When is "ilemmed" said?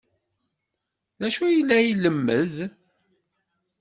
1.91-2.53